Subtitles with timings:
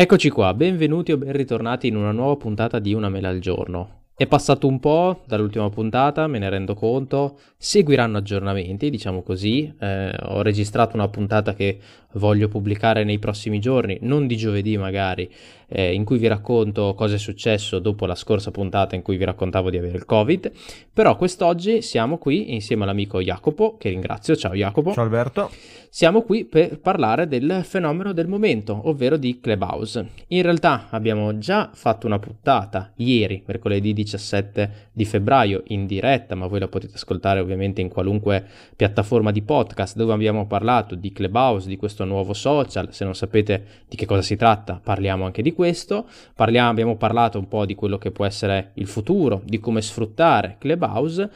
[0.00, 4.02] Eccoci qua, benvenuti o ben ritornati in una nuova puntata di Una mela al giorno.
[4.14, 10.14] È passato un po' dall'ultima puntata, me ne rendo conto, seguiranno aggiornamenti, diciamo così, eh,
[10.26, 11.80] ho registrato una puntata che
[12.12, 15.28] voglio pubblicare nei prossimi giorni, non di giovedì magari,
[15.68, 19.24] eh, in cui vi racconto cosa è successo dopo la scorsa puntata in cui vi
[19.24, 20.50] raccontavo di avere il Covid,
[20.92, 24.92] però quest'oggi siamo qui insieme all'amico Jacopo, che ringrazio, ciao Jacopo.
[24.92, 25.50] Ciao Alberto.
[25.90, 30.08] Siamo qui per parlare del fenomeno del momento, ovvero di Clubhouse.
[30.28, 36.46] In realtà abbiamo già fatto una puntata ieri, mercoledì 17 di febbraio, in diretta, ma
[36.46, 38.44] voi la potete ascoltare ovviamente in qualunque
[38.76, 42.92] piattaforma di podcast, dove abbiamo parlato di Clubhouse, di questo nuovo social.
[42.92, 46.06] Se non sapete di che cosa si tratta, parliamo anche di questo.
[46.36, 50.54] Parliamo, abbiamo parlato un po' di quello che può essere il futuro, di come sfruttare
[50.56, 51.30] Clubhouse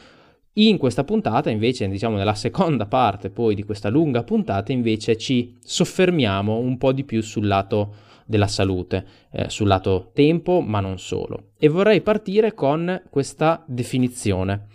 [0.53, 5.57] in questa puntata, invece, diciamo nella seconda parte poi di questa lunga puntata, invece ci
[5.59, 10.99] soffermiamo un po' di più sul lato della salute, eh, sul lato tempo, ma non
[10.99, 11.49] solo.
[11.57, 14.67] E vorrei partire con questa definizione.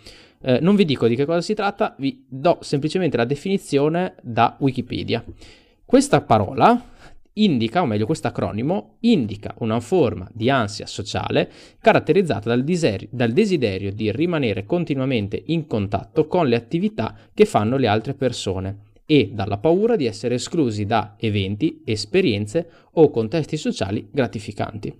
[0.43, 4.57] Eh, non vi dico di che cosa si tratta, vi do semplicemente la definizione da
[4.59, 5.23] Wikipedia.
[5.85, 6.97] Questa parola
[7.43, 13.31] indica, o meglio questo acronimo, indica una forma di ansia sociale caratterizzata dal, diser- dal,
[13.31, 19.31] desiderio di rimanere continuamente in contatto con le attività che fanno le altre persone e
[19.33, 24.93] dalla paura di essere esclusi da eventi, esperienze o contesti sociali gratificanti.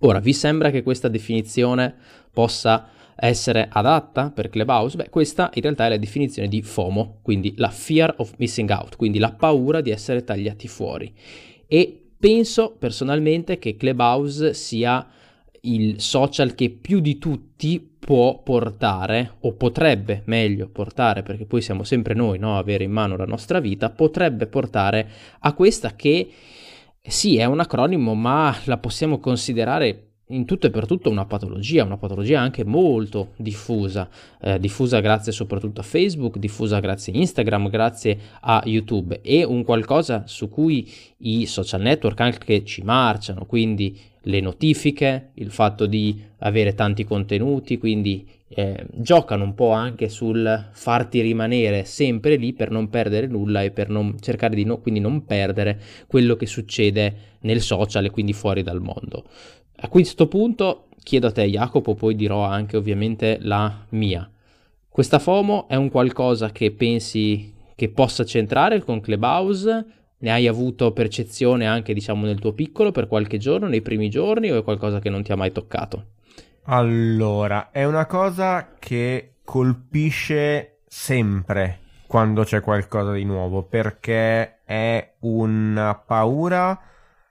[0.00, 1.94] Ora, vi sembra che questa definizione
[2.32, 4.96] possa essere adatta per Clubhouse?
[4.96, 8.96] Beh, questa in realtà è la definizione di FOMO, quindi la fear of missing out,
[8.96, 11.12] quindi la paura di essere tagliati fuori
[11.74, 15.04] e penso personalmente che Clubhouse sia
[15.62, 21.82] il social che più di tutti può portare, o potrebbe meglio portare, perché poi siamo
[21.82, 25.08] sempre noi no, a avere in mano la nostra vita, potrebbe portare
[25.40, 26.30] a questa che
[27.02, 31.84] sì è un acronimo, ma la possiamo considerare in tutto e per tutto una patologia,
[31.84, 34.08] una patologia anche molto diffusa,
[34.40, 39.20] eh, diffusa grazie soprattutto a Facebook, diffusa grazie a Instagram, grazie a YouTube.
[39.20, 45.50] E un qualcosa su cui i social network anche ci marciano, quindi le notifiche, il
[45.50, 52.36] fatto di avere tanti contenuti, quindi eh, giocano un po' anche sul farti rimanere sempre
[52.36, 56.36] lì per non perdere nulla e per non cercare di no, quindi non perdere quello
[56.36, 59.24] che succede nel social e quindi fuori dal mondo.
[59.76, 64.28] A questo punto chiedo a te Jacopo, poi dirò anche ovviamente la mia.
[64.88, 69.86] Questa FOMO è un qualcosa che pensi che possa centrare con Clubhouse?
[70.18, 74.50] Ne hai avuto percezione anche diciamo nel tuo piccolo per qualche giorno, nei primi giorni
[74.50, 76.06] o è qualcosa che non ti ha mai toccato?
[76.66, 85.94] Allora, è una cosa che colpisce sempre quando c'è qualcosa di nuovo perché è una
[85.94, 86.80] paura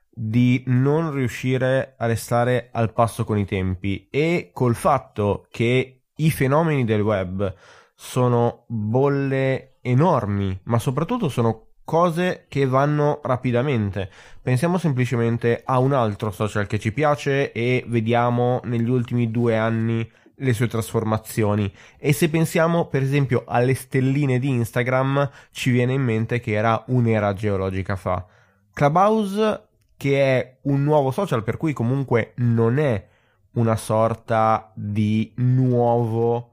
[0.07, 6.29] di non riuscire a restare al passo con i tempi e col fatto che i
[6.29, 7.55] fenomeni del web
[7.95, 14.09] sono bolle enormi, ma soprattutto sono cose che vanno rapidamente.
[14.41, 20.09] Pensiamo semplicemente a un altro social che ci piace e vediamo negli ultimi due anni
[20.37, 26.01] le sue trasformazioni e se pensiamo per esempio alle stelline di Instagram ci viene in
[26.01, 28.25] mente che era un'era geologica fa.
[28.73, 33.07] Clubhouse che è un nuovo social per cui comunque non è
[33.53, 36.52] una sorta di nuovo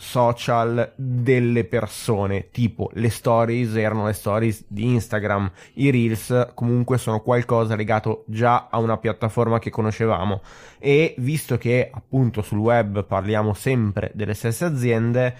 [0.00, 7.20] social delle persone, tipo le stories erano le stories di Instagram, i reels comunque sono
[7.20, 10.40] qualcosa legato già a una piattaforma che conoscevamo
[10.78, 15.36] e visto che appunto sul web parliamo sempre delle stesse aziende,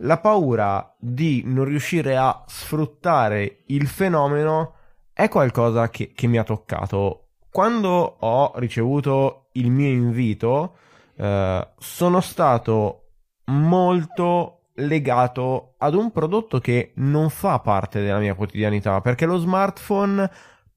[0.00, 4.74] la paura di non riuscire a sfruttare il fenomeno
[5.12, 7.22] è qualcosa che, che mi ha toccato.
[7.50, 10.76] Quando ho ricevuto il mio invito,
[11.16, 13.05] eh, sono stato
[13.46, 20.30] molto legato ad un prodotto che non fa parte della mia quotidianità, perché lo smartphone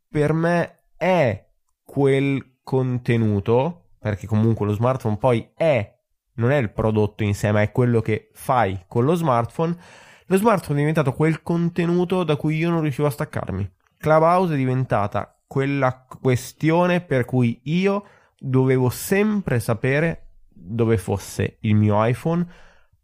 [0.07, 1.47] per me è
[1.83, 5.97] quel contenuto, perché comunque lo smartphone poi è,
[6.35, 9.75] non è il prodotto in sé, ma è quello che fai con lo smartphone.
[10.27, 13.69] Lo smartphone è diventato quel contenuto da cui io non riuscivo a staccarmi.
[13.97, 18.05] Clubhouse è diventata quella questione per cui io
[18.37, 20.28] dovevo sempre sapere
[20.61, 22.45] dove fosse il mio iPhone,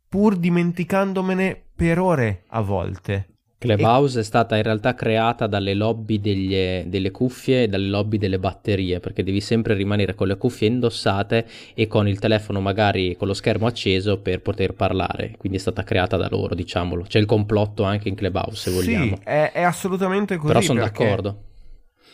[0.07, 3.30] pur dimenticandomene per ore a volte.
[3.57, 4.22] Clubhouse e...
[4.22, 9.00] è stata in realtà creata dalle lobby degli, delle cuffie e dalle lobby delle batterie,
[9.00, 13.34] perché devi sempre rimanere con le cuffie indossate e con il telefono magari con lo
[13.34, 15.36] schermo acceso per poter parlare.
[15.38, 17.04] Quindi è stata creata da loro, diciamolo.
[17.04, 19.16] C'è il complotto anche in Clubhouse, se vogliamo.
[19.16, 20.48] Sì, è, è assolutamente così.
[20.48, 21.44] Però sono perché, d'accordo.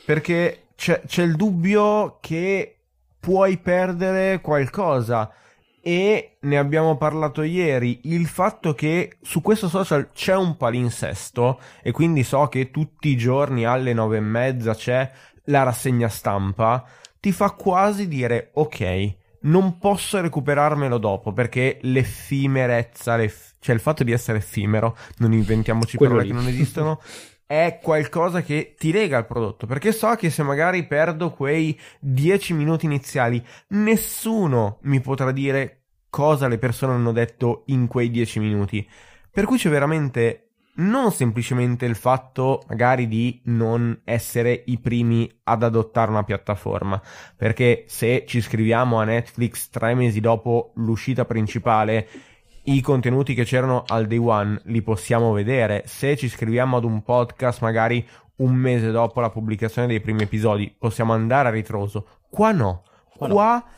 [0.06, 2.78] Perché c'è, c'è il dubbio che
[3.22, 5.32] puoi perdere qualcosa
[5.84, 11.92] e ne abbiamo parlato ieri, il fatto che su questo social c'è un palinsesto e
[11.92, 15.10] quindi so che tutti i giorni alle nove e mezza c'è
[15.46, 16.84] la rassegna stampa,
[17.20, 24.04] ti fa quasi dire ok, non posso recuperarmelo dopo perché l'effimerezza, l'eff- cioè il fatto
[24.04, 26.36] di essere effimero, non inventiamoci Quello parole lì.
[26.36, 27.02] che non esistono,
[27.52, 29.68] è qualcosa che ti lega al prodotto.
[29.68, 36.48] Perché so che se magari perdo quei 10 minuti iniziali, nessuno mi potrà dire cosa
[36.48, 38.88] le persone hanno detto in quei 10 minuti.
[39.30, 45.64] Per cui c'è veramente non semplicemente il fatto magari di non essere i primi ad
[45.64, 47.02] adottare una piattaforma,
[47.36, 52.08] perché se ci iscriviamo a Netflix tre mesi dopo l'uscita principale
[52.64, 55.84] i contenuti che c'erano al day one li possiamo vedere.
[55.86, 60.74] Se ci iscriviamo ad un podcast, magari un mese dopo la pubblicazione dei primi episodi,
[60.78, 62.08] possiamo andare a ritroso.
[62.30, 62.84] Qua no.
[63.16, 63.72] Qua, Qua no.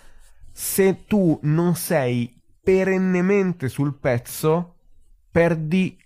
[0.52, 4.76] se tu non sei perennemente sul pezzo,
[5.32, 5.98] perdi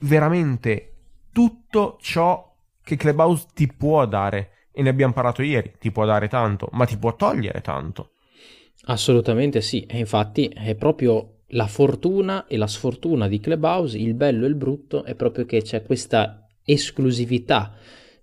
[0.00, 0.94] veramente
[1.32, 4.50] tutto ciò che Clubhouse ti può dare.
[4.72, 8.12] E ne abbiamo parlato ieri, ti può dare tanto, ma ti può togliere tanto.
[8.84, 14.44] Assolutamente sì, e infatti è proprio la fortuna e la sfortuna di Clubhouse, il bello
[14.44, 17.74] e il brutto è proprio che c'è questa esclusività,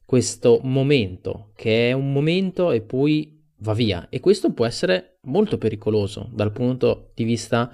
[0.05, 4.07] questo momento che è un momento e poi va via.
[4.09, 7.73] E questo può essere molto pericoloso dal punto di vista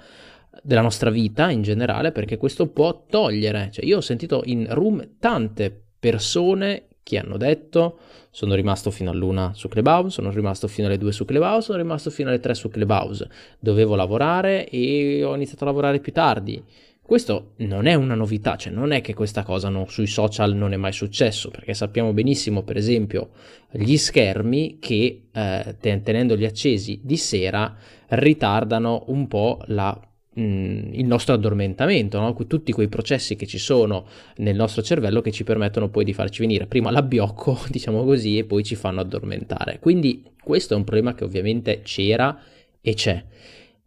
[0.62, 5.16] della nostra vita in generale perché questo può togliere, cioè io ho sentito in room
[5.18, 7.98] tante persone che hanno detto
[8.30, 12.10] sono rimasto fino all'una su Clubhouse, sono rimasto fino alle due su Clubhouse, sono rimasto
[12.10, 13.28] fino alle tre su Clubhouse.
[13.60, 16.60] Dovevo lavorare e ho iniziato a lavorare più tardi.
[17.00, 20.72] Questo non è una novità, cioè non è che questa cosa no, sui social non
[20.72, 23.28] è mai successo, perché sappiamo benissimo, per esempio,
[23.70, 27.76] gli schermi che eh, tenendoli accesi di sera
[28.08, 30.00] ritardano un po' la
[30.36, 32.34] il nostro addormentamento, no?
[32.46, 36.40] tutti quei processi che ci sono nel nostro cervello che ci permettono poi di farci
[36.40, 39.78] venire prima l'abbiocco, diciamo così, e poi ci fanno addormentare.
[39.78, 42.38] Quindi questo è un problema che ovviamente c'era
[42.80, 43.24] e c'è.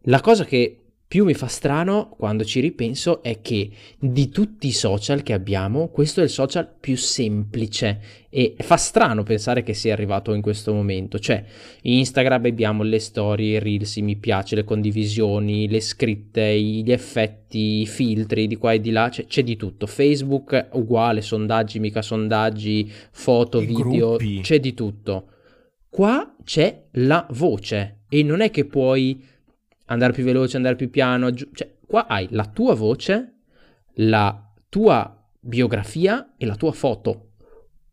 [0.04, 4.74] La cosa che più mi fa strano quando ci ripenso è che di tutti i
[4.74, 9.94] social che abbiamo, questo è il social più semplice e fa strano pensare che sia
[9.94, 11.18] arrivato in questo momento.
[11.18, 11.46] Cioè,
[11.84, 16.92] in Instagram abbiamo le storie, i reels, i mi piace, le condivisioni, le scritte, gli
[16.92, 19.88] effetti, i filtri di qua e di là, c'è, c'è di tutto.
[19.88, 24.42] Facebook uguale, sondaggi, mica sondaggi, foto, I video, gruppi.
[24.42, 25.28] c'è di tutto.
[25.88, 29.36] Qua c'è la voce e non è che puoi
[29.88, 33.34] andare più veloce, andare più piano, giu- cioè qua hai la tua voce,
[33.96, 37.32] la tua biografia e la tua foto.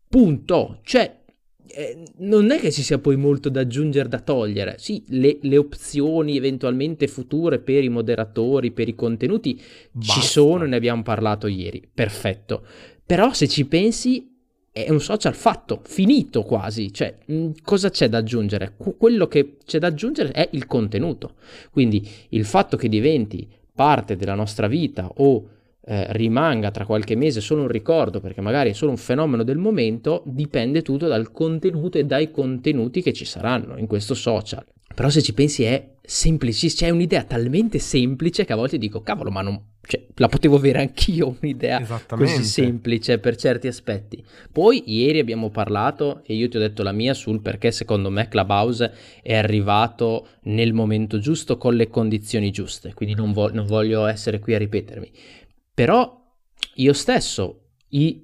[0.07, 0.79] Punto.
[0.83, 1.23] Cioè,
[1.67, 4.75] eh, non è che ci sia poi molto da aggiungere, da togliere.
[4.77, 10.13] Sì, le, le opzioni eventualmente future per i moderatori, per i contenuti Basta.
[10.13, 11.87] ci sono, ne abbiamo parlato ieri.
[11.91, 12.65] Perfetto.
[13.05, 14.34] Però se ci pensi
[14.83, 18.73] è un social fatto, finito quasi, cioè mh, mm, cosa c'è da aggiungere?
[18.75, 21.35] Qu- quello che c'è da aggiungere è il contenuto,
[21.71, 25.47] quindi il fatto che diventi parte della nostra vita o
[25.79, 29.57] eh, rimanga tra qualche mese solo un ricordo, perché magari è solo un fenomeno del
[29.57, 34.65] momento, dipende tutto dal contenuto e dai contenuti che ci saranno in questo social.
[34.95, 39.01] Però se ci pensi è semplicissimo, cioè è un'idea talmente semplice che a volte dico,
[39.01, 44.23] cavolo, ma non, cioè, la potevo avere anch'io un'idea così semplice per certi aspetti.
[44.51, 48.27] Poi ieri abbiamo parlato e io ti ho detto la mia sul perché secondo me
[48.27, 54.05] Clubhouse è arrivato nel momento giusto con le condizioni giuste, quindi non, vo- non voglio
[54.05, 55.11] essere qui a ripetermi.
[55.73, 56.23] Però
[56.75, 58.23] io stesso i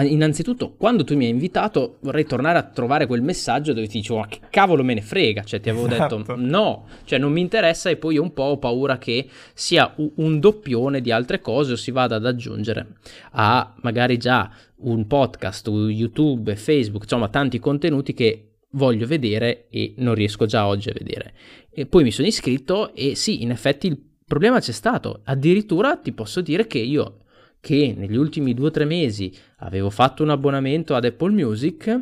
[0.00, 4.20] Innanzitutto, quando tu mi hai invitato, vorrei tornare a trovare quel messaggio dove ti dicevo:
[4.20, 5.42] Ma che cavolo me ne frega?
[5.42, 6.16] Cioè, ti avevo esatto.
[6.16, 10.40] detto no, cioè non mi interessa, e poi un po' ho paura che sia un
[10.40, 12.96] doppione di altre cose o si vada ad aggiungere
[13.32, 20.14] a magari già un podcast, YouTube, Facebook, insomma, tanti contenuti che voglio vedere e non
[20.14, 21.34] riesco già oggi a vedere.
[21.70, 25.20] E poi mi sono iscritto e sì, in effetti il problema c'è stato.
[25.24, 27.18] Addirittura ti posso dire che io
[27.62, 31.96] che negli ultimi due o tre mesi avevo fatto un abbonamento ad Apple Music,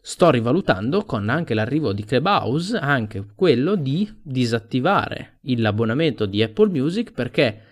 [0.00, 7.10] sto rivalutando con anche l'arrivo di Clubhouse anche quello di disattivare l'abbonamento di Apple Music
[7.10, 7.62] perché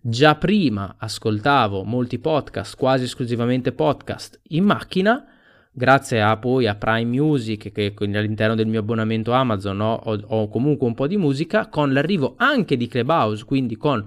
[0.00, 5.24] già prima ascoltavo molti podcast, quasi esclusivamente podcast in macchina,
[5.72, 10.86] grazie a poi a Prime Music che all'interno del mio abbonamento Amazon ho, ho, comunque
[10.86, 14.06] un po' di musica, con l'arrivo anche di Clubhouse, quindi con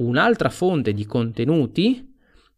[0.00, 2.08] un'altra fonte di contenuti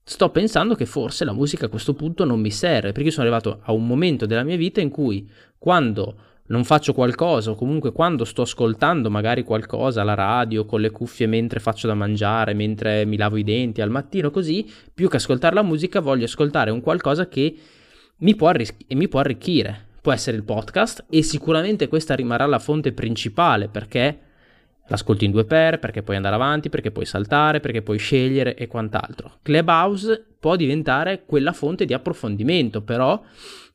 [0.05, 3.61] sto pensando che forse la musica a questo punto non mi serve, perché sono arrivato
[3.63, 8.25] a un momento della mia vita in cui quando non faccio qualcosa o comunque quando
[8.25, 13.17] sto ascoltando magari qualcosa alla radio con le cuffie mentre faccio da mangiare, mentre mi
[13.17, 17.29] lavo i denti al mattino così, più che ascoltare la musica voglio ascoltare un qualcosa
[17.29, 17.57] che
[18.19, 19.91] mi può, arris- mi può arricchire.
[20.03, 24.19] Può essere il podcast e sicuramente questa rimarrà la fonte principale perché
[24.89, 28.67] l'ascolti in due per, perché puoi andare avanti, perché puoi saltare, perché puoi scegliere e
[28.67, 29.39] quant'altro.
[29.43, 33.23] Clubhouse può diventare quella fonte di approfondimento però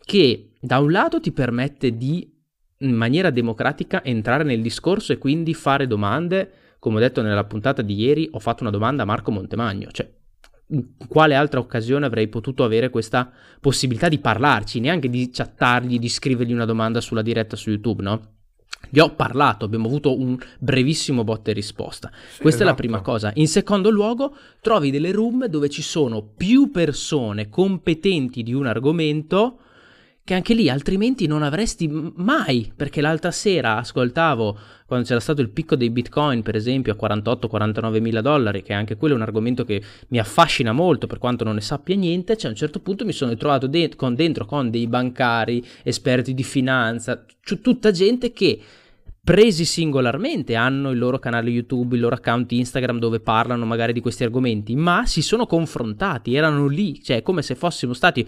[0.03, 2.33] che da un lato ti permette di
[2.81, 6.51] in maniera democratica entrare nel discorso e quindi fare domande.
[6.79, 10.09] Come ho detto nella puntata di ieri, ho fatto una domanda a Marco Montemagno, cioè
[10.69, 16.09] in quale altra occasione avrei potuto avere questa possibilità di parlarci, neanche di chattargli, di
[16.09, 18.35] scrivergli una domanda sulla diretta su YouTube, no?
[18.89, 22.09] Gli ho parlato, abbiamo avuto un brevissimo botta e risposta.
[22.09, 22.63] Sì, Questa esatto.
[22.63, 23.11] è la prima esatto.
[23.11, 23.31] cosa.
[23.35, 29.59] In secondo luogo, trovi delle room dove ci sono più persone competenti di un argomento
[30.27, 35.47] che anche lì altrimenti non avresti mai, perché l'altra sera ascoltavo quando c'era stato il
[35.47, 39.63] picco dei bitcoin, per esempio, a 48-49 mila dollari, che anche quello è un argomento
[39.63, 43.05] che mi affascina molto per quanto non ne sappia niente, cioè a un certo punto
[43.05, 48.33] mi sono ritrovato de- con, dentro con dei bancari, esperti di finanza, c- tutta gente
[48.33, 48.59] che
[49.27, 53.99] presi singolarmente hanno il loro canale YouTube, il loro account Instagram dove parlano magari di
[53.99, 58.25] questi argomenti, ma si sono confrontati, erano lì, cioè come se fossimo stati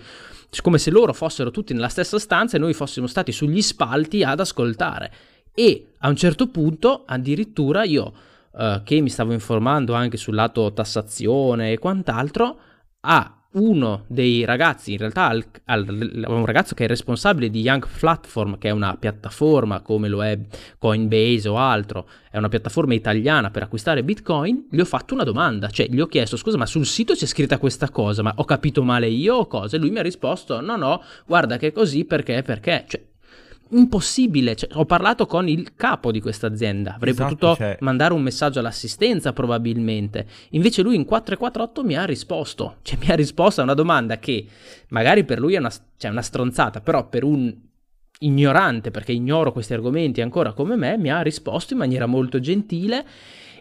[0.62, 4.42] come se loro fossero tutti nella stessa stanza e noi fossimo stati sugli spalti ad
[4.42, 5.10] ascoltare.
[5.54, 8.12] E a un certo punto, addirittura io,
[8.58, 12.60] eh, che mi stavo informando anche sul lato tassazione e quant'altro,
[13.00, 17.88] a uno dei ragazzi, in realtà al, al, un ragazzo che è responsabile di Young
[17.88, 20.38] Platform, che è una piattaforma come lo è
[20.78, 25.70] Coinbase o altro, è una piattaforma italiana per acquistare Bitcoin, gli ho fatto una domanda,
[25.70, 28.84] cioè gli ho chiesto scusa ma sul sito c'è scritta questa cosa, ma ho capito
[28.84, 29.78] male io o cosa?
[29.78, 33.02] E lui mi ha risposto no no, guarda che è così perché perché, cioè
[33.72, 34.56] impossibile.
[34.56, 36.96] Cioè, ho parlato con il capo di questa azienda.
[36.96, 37.78] Avrei esatto, potuto cioè...
[37.82, 40.26] mandare un messaggio all'assistenza, probabilmente.
[40.52, 42.78] Invece lui in 448 mi ha risposto.
[42.82, 44.46] Cioè, mi ha risposto a una domanda che
[44.90, 47.56] magari per lui è una, cioè, una stronzata, però per un
[48.20, 53.06] ignorante, perché ignoro questi argomenti ancora come me, mi ha risposto in maniera molto gentile.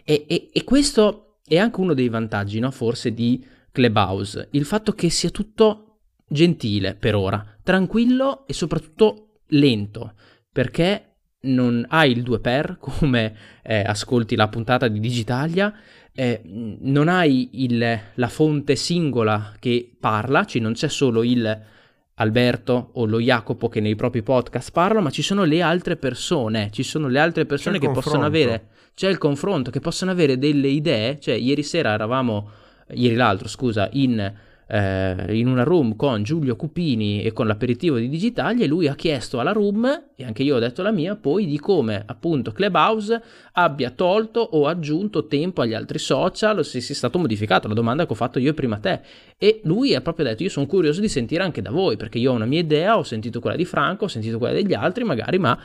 [0.03, 2.71] E, e, e questo è anche uno dei vantaggi, no?
[2.71, 4.47] forse, di Clubhouse.
[4.51, 5.85] Il fatto che sia tutto
[6.27, 10.13] gentile per ora, tranquillo e soprattutto lento
[10.51, 11.09] perché
[11.41, 15.73] non hai il 2 per come eh, ascolti la puntata di Digitalia,
[16.13, 21.67] eh, non hai il, la fonte singola che parla, cioè non c'è solo il
[22.15, 26.69] Alberto o lo Jacopo che nei propri podcast parlano, ma ci sono le altre persone,
[26.71, 30.67] ci sono le altre persone che possono avere, c'è il confronto, che possono avere delle
[30.67, 32.49] idee, cioè ieri sera eravamo,
[32.89, 34.33] ieri l'altro scusa, in
[34.71, 38.93] eh, in una room con Giulio Cupini e con l'aperitivo di Digitaglia e lui ha
[38.93, 43.19] chiesto alla room, e anche io ho detto la mia, poi di come appunto Clubhouse
[43.53, 48.11] abbia tolto o aggiunto tempo agli altri social se sia stato modificato, la domanda che
[48.11, 49.01] ho fatto io prima a te.
[49.37, 52.31] E lui ha proprio detto io sono curioso di sentire anche da voi perché io
[52.31, 55.39] ho una mia idea, ho sentito quella di Franco, ho sentito quella degli altri magari,
[55.39, 55.59] ma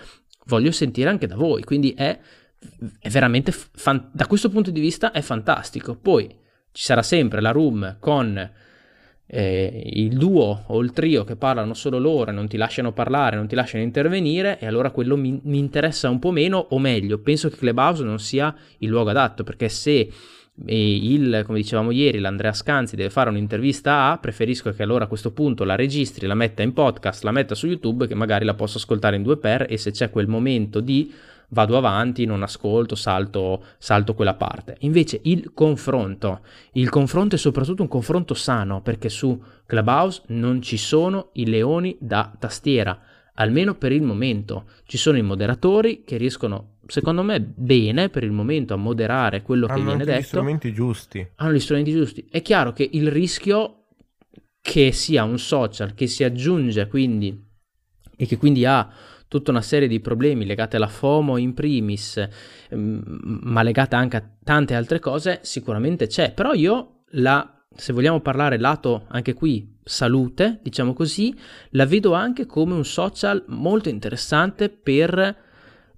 [0.46, 1.62] voglio sentire anche da voi.
[1.62, 2.18] Quindi è,
[2.98, 5.94] è veramente, fan- da questo punto di vista è fantastico.
[5.94, 6.26] Poi
[6.72, 8.62] ci sarà sempre la room con
[9.26, 13.36] eh, il duo o il trio che parlano solo loro e non ti lasciano parlare,
[13.36, 17.18] non ti lasciano intervenire, e allora quello mi, mi interessa un po' meno, o meglio,
[17.18, 20.08] penso che Clubhouse non sia il luogo adatto, perché se
[20.66, 25.32] il, come dicevamo ieri, l'Andrea Scanzi deve fare un'intervista a, preferisco che allora a questo
[25.32, 28.78] punto la registri, la metta in podcast, la metta su YouTube, che magari la posso
[28.78, 31.12] ascoltare in due per, e se c'è quel momento di
[31.48, 34.76] vado avanti, non ascolto, salto, salto quella parte.
[34.80, 36.40] Invece il confronto,
[36.72, 41.96] il confronto è soprattutto un confronto sano, perché su Clubhouse non ci sono i leoni
[42.00, 42.98] da tastiera,
[43.34, 44.68] almeno per il momento.
[44.84, 49.66] Ci sono i moderatori che riescono, secondo me, bene per il momento a moderare quello
[49.66, 50.10] Hanno che viene detto.
[50.10, 51.28] Hanno gli strumenti giusti.
[51.36, 52.26] Hanno gli strumenti giusti.
[52.30, 53.86] È chiaro che il rischio
[54.60, 57.38] che sia un social che si aggiunge quindi
[58.16, 58.88] e che quindi ha
[59.34, 62.24] tutta una serie di problemi legati alla FOMO in primis,
[62.72, 63.00] mm,
[63.42, 66.32] ma legata anche a tante altre cose, sicuramente c'è.
[66.32, 71.36] Però io la, se vogliamo parlare lato anche qui salute, diciamo così,
[71.70, 75.43] la vedo anche come un social molto interessante per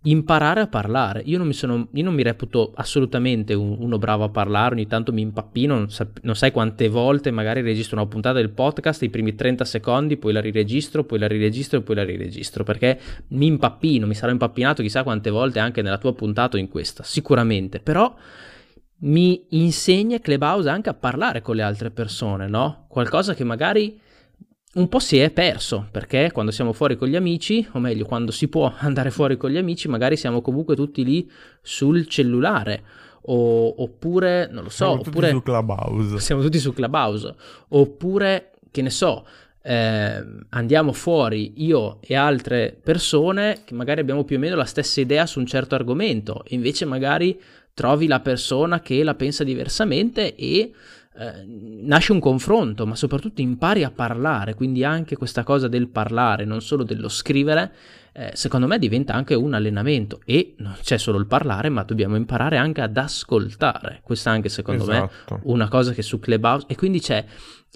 [0.07, 1.23] imparare a parlare.
[1.25, 4.87] Io non mi, sono, io non mi reputo assolutamente un, uno bravo a parlare, ogni
[4.87, 9.03] tanto mi impappino, non, sa, non, sai quante volte magari registro una puntata del podcast,
[9.03, 12.99] i primi 30 secondi, poi la riregistro, poi la riregistro e poi la riregistro, perché
[13.29, 17.03] mi impappino, mi sarò impappinato chissà quante volte anche nella tua puntata o in questa,
[17.03, 18.15] sicuramente, però
[18.99, 22.87] mi insegna Clubhouse anche a parlare con le altre persone, no?
[22.89, 24.01] Qualcosa che magari
[24.76, 28.30] un po' si è perso, perché quando siamo fuori con gli amici, o meglio, quando
[28.30, 31.30] si può andare fuori con gli amici, magari siamo comunque tutti lì
[31.61, 32.83] sul cellulare.
[33.28, 36.18] O, oppure, non lo so, Siamo oppure tutti su Clubhouse.
[36.21, 37.35] siamo tutti su Clubhouse,
[37.68, 39.26] oppure, che ne so,
[39.62, 45.00] eh, andiamo fuori io e altre persone che magari abbiamo più o meno la stessa
[45.00, 47.40] idea su un certo argomento, e invece magari
[47.75, 50.73] trovi la persona che la pensa diversamente e
[51.19, 56.45] eh, nasce un confronto, ma soprattutto impari a parlare, quindi anche questa cosa del parlare,
[56.45, 57.73] non solo dello scrivere,
[58.13, 62.17] eh, secondo me diventa anche un allenamento e non c'è solo il parlare, ma dobbiamo
[62.17, 64.01] imparare anche ad ascoltare.
[64.03, 65.35] Questa anche secondo Esatto.
[65.35, 67.25] me una cosa che su Clubhouse e quindi c'è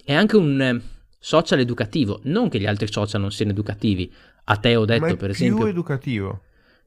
[0.03, 0.81] è anche un eh,
[1.19, 4.11] social educativo, non che gli altri social non siano educativi.
[4.45, 6.41] A te ho detto per esempio educativo.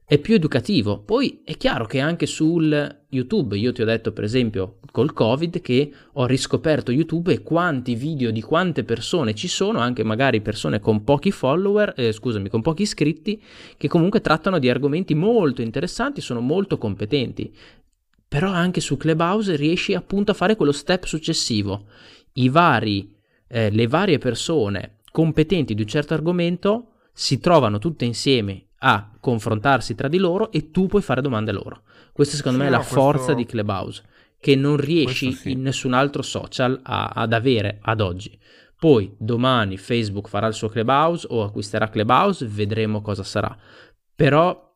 [0.07, 0.99] È più educativo.
[0.99, 5.59] Poi è chiaro che anche sul YouTube, io ti ho detto per esempio col Covid
[5.61, 10.79] che ho riscoperto YouTube e quanti video di quante persone ci sono, anche magari persone
[10.79, 13.41] con pochi follower, eh, scusami, con pochi iscritti,
[13.77, 17.53] che comunque trattano di argomenti molto interessanti, sono molto competenti.
[18.27, 21.87] Però anche su Clubhouse riesci appunto a fare quello step successivo.
[22.33, 23.13] Vari,
[23.47, 29.95] eh, le varie persone competenti di un certo argomento si trovano tutte insieme a confrontarsi
[29.95, 31.81] tra di loro e tu puoi fare domande a loro.
[32.11, 34.03] Questa secondo Sì, me è la questo- forza di Clubhouse,
[34.39, 35.51] che non riesci sì.
[35.51, 38.37] in nessun altro social a- ad avere ad oggi.
[38.77, 43.57] Poi domani Facebook farà il suo Clubhouse o acquisterà Clubhouse, vedremo cosa sarà.
[44.15, 44.71] Però,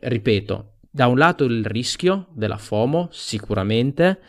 [0.00, 4.20] ripeto, da un lato il rischio della FOMO, sicuramente,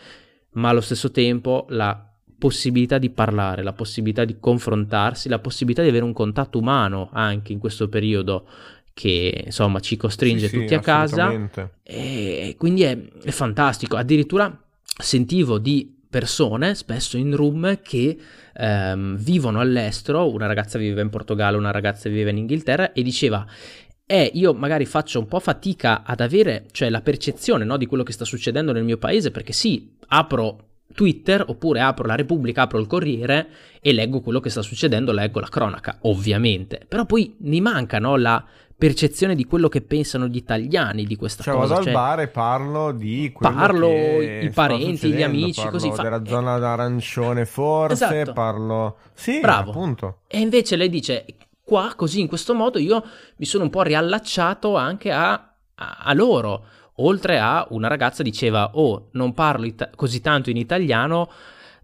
[0.52, 5.90] ma allo stesso tempo la possibilità di parlare, la possibilità di confrontarsi, la possibilità di
[5.90, 8.48] avere un contatto umano anche in questo periodo
[8.96, 11.50] che insomma ci costringe Sì, sì, tutti a casa
[11.84, 13.98] e quindi è, è fantastico.
[13.98, 14.58] Addirittura
[14.98, 18.18] sentivo di persone, spesso in room, che
[18.54, 20.32] ehm, vivono all'estero.
[20.32, 23.46] Una ragazza viveva in Portogallo, una ragazza viveva in Inghilterra e diceva.
[24.08, 28.04] Eh, io magari faccio un po' fatica ad avere, cioè, la percezione no, di quello
[28.04, 32.80] che sta succedendo nel mio paese, perché sì, apro Twitter oppure apro la Repubblica, apro
[32.80, 33.48] il Corriere
[33.82, 36.80] e leggo quello che sta succedendo, leggo la cronaca, ovviamente.
[36.88, 38.44] Però poi mi manca no, la
[38.78, 41.68] percezione di quello che pensano gli italiani di questa Cioè, cosa.
[41.68, 45.92] vado al cioè- bar e parlo di quello Parlo i parenti, gli amici, parlo così
[45.94, 46.28] fa- della eh.
[46.28, 48.34] zona d'arancione forse, Esatto.
[48.34, 48.98] parlo...
[49.14, 49.72] Sì, Bravo.
[49.72, 50.20] appunto.
[50.28, 51.26] E invece lei dice,
[51.64, 53.02] qua così in questo modo io
[53.38, 56.66] mi sono un po' riallacciato anche a, a- a loro.
[57.00, 61.30] Oltre a una ragazza diceva, oh, non parlo ita- così tanto in italiano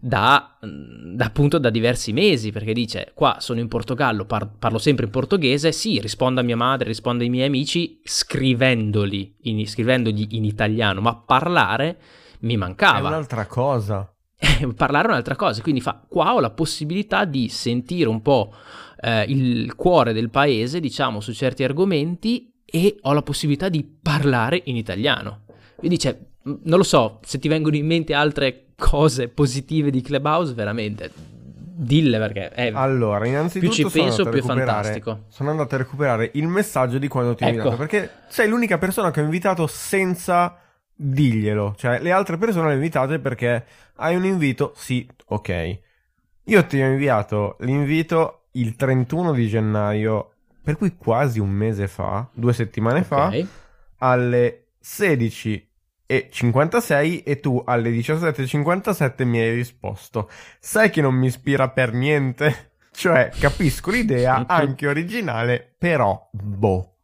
[0.04, 4.78] da, mm, da appunto da diversi mesi, perché dice, qua sono in Portogallo, par- parlo
[4.78, 10.26] sempre in portoghese, sì, rispondo a mia madre, rispondo ai miei amici, scrivendoli, in, scrivendogli
[10.30, 11.98] in italiano, ma parlare
[12.40, 13.08] mi È mancava.
[13.08, 14.12] un'altra cosa.
[14.74, 15.62] parlare è un'altra cosa.
[15.62, 18.52] Quindi fa, qua ho la possibilità di sentire un po'
[19.00, 24.62] eh, il cuore del paese, diciamo, su certi argomenti e ho la possibilità di parlare
[24.64, 25.42] in italiano.
[25.76, 30.00] Quindi c'è, mh, non lo so, se ti vengono in mente altre cose positive di
[30.00, 32.70] Clubhouse, veramente, dille perché è...
[32.74, 35.24] Allora, innanzitutto Più ci sono penso, più è fantastico.
[35.28, 37.56] Sono andato a recuperare il messaggio di quando ti ho Ecco.
[37.56, 40.58] invitato, perché sei l'unica persona che ho invitato senza
[40.94, 41.74] dirglielo.
[41.76, 43.64] Cioè, le altre persone le ho invitate perché
[43.96, 45.78] hai un invito, sì, ok.
[46.46, 50.30] Io ti ho inviato l'invito il 31 di gennaio,
[50.62, 53.46] per cui quasi un mese fa, due settimane fa, Ok.
[53.98, 55.70] alle 16.56
[56.06, 60.28] e tu alle 17.57 mi hai risposto.
[60.58, 62.70] Sai che non mi ispira per niente?
[62.94, 66.96] Cioè, capisco l'idea, anche originale, però boh.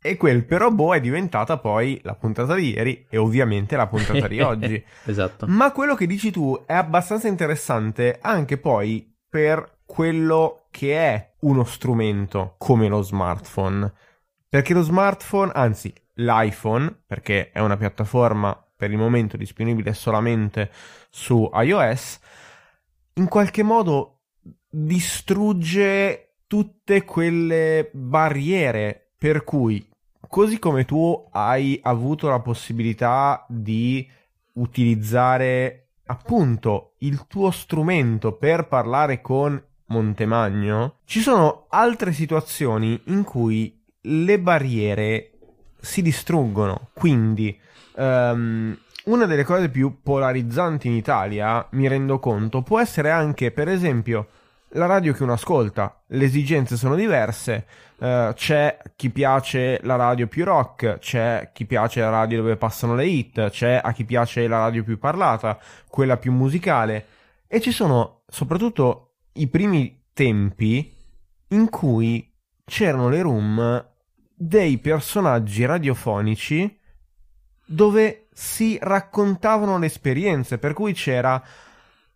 [0.00, 4.26] E quel però boh è diventata poi la puntata di ieri e ovviamente la puntata
[4.26, 4.84] di oggi.
[5.04, 5.46] esatto.
[5.46, 11.64] Ma quello che dici tu è abbastanza interessante anche poi per quello che è uno
[11.64, 13.92] strumento come lo smartphone.
[14.48, 20.70] Perché lo smartphone, anzi l'iPhone, perché è una piattaforma per il momento disponibile solamente
[21.10, 22.20] su iOS,
[23.14, 24.20] in qualche modo
[24.70, 29.86] distrugge tutte quelle barriere per cui,
[30.28, 34.08] così come tu hai avuto la possibilità di
[34.54, 43.84] utilizzare appunto il tuo strumento per parlare con Montemagno, ci sono altre situazioni in cui
[44.02, 45.37] le barriere
[45.80, 46.88] si distruggono.
[46.92, 47.58] Quindi,
[47.96, 53.68] ehm, una delle cose più polarizzanti in Italia, mi rendo conto, può essere anche, per
[53.68, 54.28] esempio,
[54.72, 57.66] la radio che uno ascolta, le esigenze sono diverse,
[57.98, 62.94] uh, c'è chi piace la radio più rock, c'è chi piace la radio dove passano
[62.94, 67.06] le hit, c'è a chi piace la radio più parlata, quella più musicale.
[67.46, 70.94] E ci sono soprattutto i primi tempi
[71.48, 72.30] in cui
[72.66, 73.86] c'erano le room
[74.40, 76.78] dei personaggi radiofonici
[77.64, 81.42] dove si raccontavano le esperienze, per cui c'era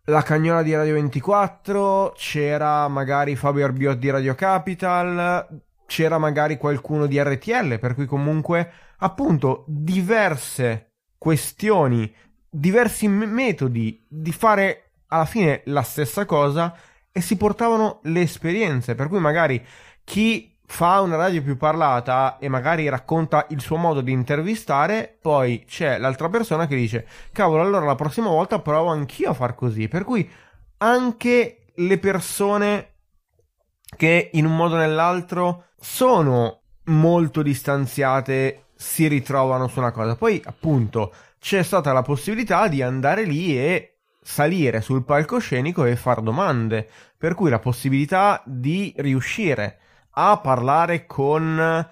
[0.05, 7.07] la cagnola di Radio 24, c'era magari Fabio Arbiot di Radio Capital, c'era magari qualcuno
[7.07, 12.11] di RTL, per cui comunque appunto diverse questioni,
[12.49, 16.75] diversi metodi di fare alla fine la stessa cosa
[17.11, 19.63] e si portavano le esperienze, per cui magari
[20.03, 25.65] chi fa una radio più parlata e magari racconta il suo modo di intervistare, poi
[25.67, 29.87] c'è l'altra persona che dice cavolo, allora la prossima volta provo anch'io a far così,
[29.87, 30.29] per cui
[30.77, 32.93] anche le persone
[33.95, 40.15] che in un modo o nell'altro sono molto distanziate si ritrovano su una cosa.
[40.15, 46.21] Poi appunto c'è stata la possibilità di andare lì e salire sul palcoscenico e far
[46.21, 49.79] domande, per cui la possibilità di riuscire
[50.13, 51.87] a parlare con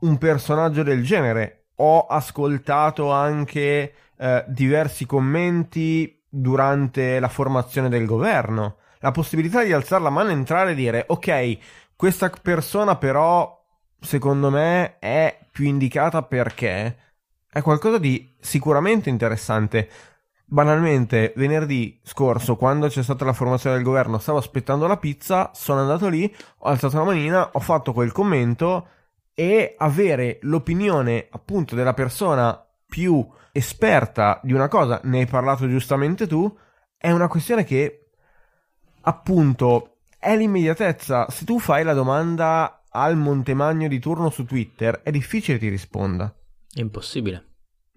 [0.00, 1.64] un personaggio del genere.
[1.76, 8.76] Ho ascoltato anche eh, diversi commenti durante la formazione del governo.
[9.00, 11.58] La possibilità di alzare la mano, entrare e dire ok,
[11.94, 13.56] questa persona però
[14.00, 16.96] secondo me è più indicata perché
[17.50, 19.88] è qualcosa di sicuramente interessante.
[20.50, 25.80] Banalmente, venerdì scorso, quando c'è stata la formazione del governo, stavo aspettando la pizza, sono
[25.80, 28.88] andato lì, ho alzato la manina, ho fatto quel commento
[29.34, 36.26] e avere l'opinione appunto della persona più esperta di una cosa, ne hai parlato giustamente
[36.26, 36.50] tu,
[36.96, 38.12] è una questione che
[39.02, 41.28] appunto è l'immediatezza.
[41.28, 46.34] Se tu fai la domanda al Montemagno di turno su Twitter, è difficile ti risponda.
[46.72, 47.44] È impossibile.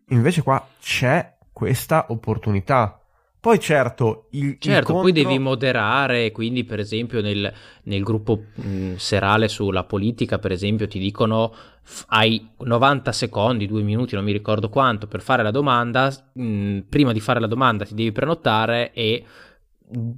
[0.10, 3.00] Invece qua c'è questa opportunità.
[3.40, 5.02] Poi certo, il, certo, il contro...
[5.02, 10.88] poi devi moderare, quindi per esempio nel, nel gruppo mh, serale sulla politica, per esempio,
[10.88, 15.52] ti dicono f- hai 90 secondi, 2 minuti, non mi ricordo quanto, per fare la
[15.52, 19.24] domanda, mh, prima di fare la domanda ti devi prenotare e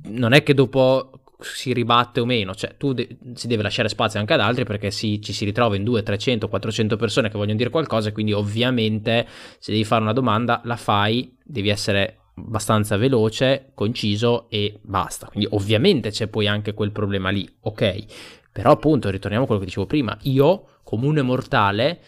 [0.03, 4.19] non è che dopo si ribatte o meno, cioè tu de- si deve lasciare spazio
[4.19, 7.57] anche ad altri perché si, ci si ritrova in 200, 300, 400 persone che vogliono
[7.57, 9.27] dire qualcosa quindi ovviamente
[9.59, 15.27] se devi fare una domanda la fai, devi essere abbastanza veloce, conciso e basta.
[15.27, 18.05] Quindi ovviamente c'è poi anche quel problema lì, ok?
[18.51, 21.99] Però appunto ritorniamo a quello che dicevo prima, io comune mortale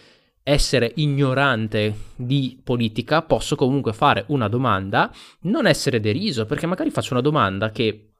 [0.47, 7.13] essere ignorante di politica, posso comunque fare una domanda, non essere deriso, perché magari faccio
[7.13, 8.11] una domanda che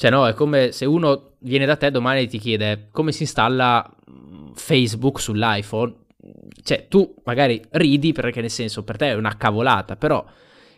[0.00, 3.24] cioè, no, è come se uno viene da te domani e ti chiede come si
[3.24, 5.94] installa mm, Facebook sull'iPhone.
[6.62, 10.24] Cioè, tu magari ridi perché nel senso per te è una cavolata, però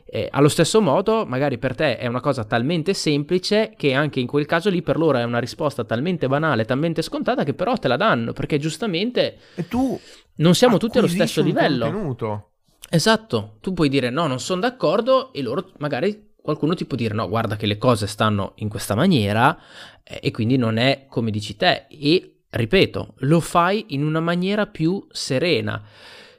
[0.06, 4.26] eh, allo stesso modo, magari per te è una cosa talmente semplice che anche in
[4.26, 7.86] quel caso lì per loro è una risposta talmente banale, talmente scontata che però te
[7.86, 9.96] la danno perché giustamente e tu
[10.38, 11.84] non siamo tutti allo stesso livello.
[11.84, 12.50] Contenuto.
[12.90, 17.14] Esatto, tu puoi dire no, non sono d'accordo e loro magari qualcuno ti può dire
[17.14, 19.56] no, guarda che le cose stanno in questa maniera
[20.02, 24.66] eh, e quindi non è come dici te e ripeto, lo fai in una maniera
[24.66, 25.82] più serena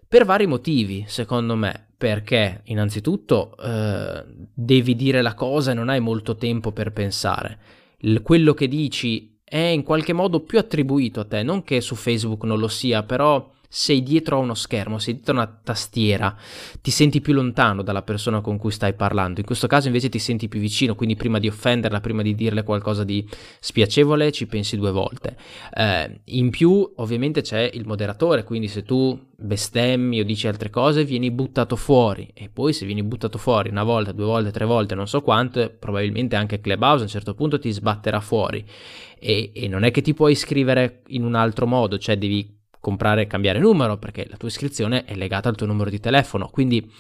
[0.08, 6.00] per vari motivi, secondo me, perché innanzitutto eh, devi dire la cosa e non hai
[6.00, 7.58] molto tempo per pensare.
[8.00, 11.96] Il, quello che dici è in qualche modo più attribuito a te, non che su
[11.96, 16.38] Facebook non lo sia, però sei dietro a uno schermo, sei dietro a una tastiera,
[16.80, 19.40] ti senti più lontano dalla persona con cui stai parlando.
[19.40, 22.62] In questo caso invece ti senti più vicino, quindi prima di offenderla, prima di dirle
[22.62, 23.28] qualcosa di
[23.60, 25.36] spiacevole, ci pensi due volte.
[25.76, 31.04] Eh, in più, ovviamente c'è il moderatore, quindi se tu bestemmi o dici altre cose,
[31.04, 32.30] vieni buttato fuori.
[32.36, 35.72] E poi se vieni buttato fuori una volta, due volte, tre volte, non so quante,
[35.72, 38.64] probabilmente anche Clubhouse a un certo punto ti sbatterà fuori.
[39.18, 43.22] E, e non è che ti puoi iscrivere in un altro modo, cioè devi comprare
[43.22, 46.50] e cambiare numero perché la tua iscrizione è legata al tuo numero di telefono.
[46.50, 46.92] Quindi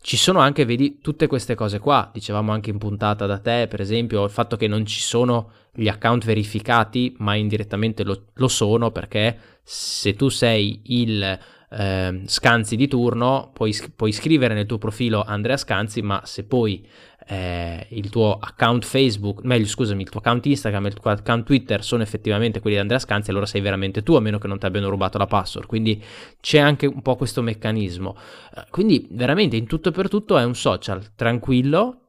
[0.00, 2.10] ci sono anche, vedi, tutte queste cose qua.
[2.12, 5.86] Dicevamo anche in puntata da te, per esempio, il fatto che non ci sono gli
[5.86, 11.38] account verificati, ma indirettamente lo, lo sono perché se tu sei il
[11.70, 16.86] eh, Scanzi di turno, puoi, puoi, scrivere nel tuo profilo Andrea Scanzi, ma se poi
[17.26, 21.44] eh, il tuo account Facebook, meglio scusami, il tuo account Instagram e il tuo account
[21.44, 24.58] Twitter sono effettivamente quelli di Andrea Scanzi, allora sei veramente tu, a meno che non
[24.58, 25.66] ti abbiano rubato la password.
[25.66, 26.02] Quindi
[26.40, 28.16] c'è anche un po' questo meccanismo.
[28.56, 32.07] Eh, quindi veramente in tutto e per tutto è un social tranquillo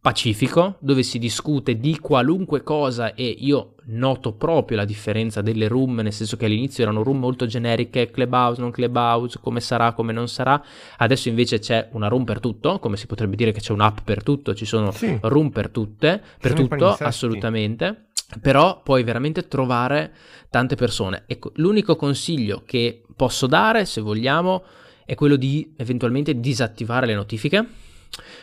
[0.00, 6.00] pacifico, dove si discute di qualunque cosa e io noto proprio la differenza delle room,
[6.00, 10.26] nel senso che all'inizio erano room molto generiche, clubhouse, non clubhouse, come sarà, come non
[10.26, 10.62] sarà,
[10.98, 14.22] adesso invece c'è una room per tutto, come si potrebbe dire che c'è un'app per
[14.22, 15.18] tutto, ci sono sì.
[15.20, 18.06] room per tutte, per tutto, assolutamente.
[18.40, 20.12] Però puoi veramente trovare
[20.50, 21.24] tante persone.
[21.26, 24.62] Ecco, l'unico consiglio che posso dare, se vogliamo,
[25.04, 27.66] è quello di eventualmente disattivare le notifiche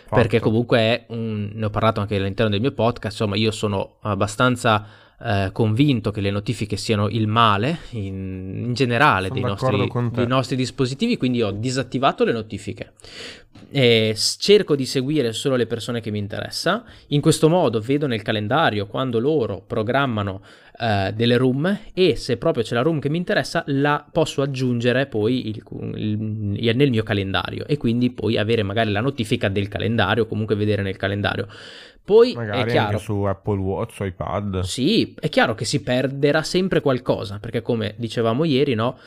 [0.07, 0.15] Fatto.
[0.15, 4.87] perché comunque un, ne ho parlato anche all'interno del mio podcast, insomma io sono abbastanza
[5.19, 10.55] eh, convinto che le notifiche siano il male in, in generale dei nostri, dei nostri,
[10.55, 12.93] dispositivi, quindi ho disattivato le notifiche.
[13.71, 16.85] E cerco di seguire solo le persone che mi interessa.
[17.07, 20.41] In questo modo vedo nel calendario quando loro programmano
[20.79, 25.07] uh, delle room e se proprio c'è la room che mi interessa la posso aggiungere
[25.07, 25.63] poi il,
[25.95, 30.25] il, il, nel mio calendario e quindi poi avere magari la notifica del calendario o
[30.27, 31.47] comunque vedere nel calendario.
[32.03, 34.61] Poi Magari è chiaro, anche su Apple Watch o iPad.
[34.61, 38.97] Sì, è chiaro che si perderà sempre qualcosa, perché come dicevamo ieri, no?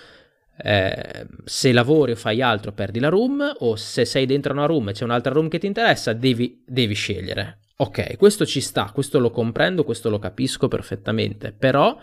[0.63, 4.91] Eh, se lavori o fai altro perdi la room, o se sei dentro una room
[4.91, 7.61] e c'è un'altra room che ti interessa, devi, devi scegliere.
[7.81, 11.99] Ok, questo ci sta, questo lo comprendo, questo lo capisco perfettamente, però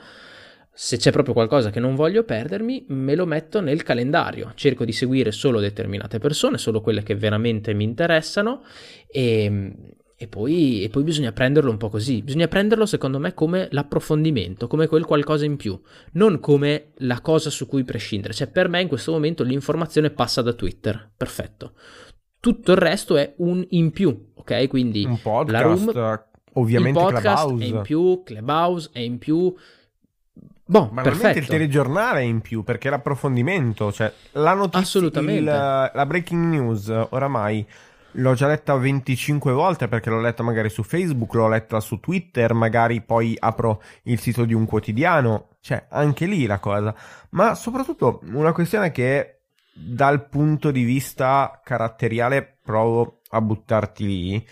[0.74, 4.54] se c'è proprio qualcosa che non voglio perdermi, me lo metto nel calendario.
[4.56, 8.64] Cerco di seguire solo determinate persone, solo quelle che veramente mi interessano
[9.08, 9.72] e,
[10.16, 12.24] e poi, e poi, bisogna prenderlo un po' così.
[12.24, 15.80] Bisogna prenderlo, secondo me, come l'approfondimento, come quel qualcosa in più,
[16.14, 18.34] non come la cosa su cui prescindere.
[18.34, 21.12] Cioè, per me in questo momento l'informazione passa da Twitter.
[21.16, 21.74] Perfetto.
[22.40, 24.68] Tutto il resto è un in più, ok?
[24.68, 26.24] Quindi un podcast, la room,
[26.54, 27.64] ovviamente il podcast Clubhouse.
[27.64, 29.56] è in più, Clubhouse è in più.
[30.70, 31.40] Boh, Ma perfetto.
[31.40, 35.40] il telegiornale è in più perché l'approfondimento, cioè la notizia, Assolutamente.
[35.40, 37.66] Il, la breaking news oramai
[38.20, 42.54] L'ho già letta 25 volte perché l'ho letta magari su Facebook, l'ho letta su Twitter,
[42.54, 46.96] magari poi apro il sito di un quotidiano, cioè anche lì la cosa.
[47.32, 49.37] Ma soprattutto una questione che
[49.80, 54.48] dal punto di vista caratteriale provo a buttarti lì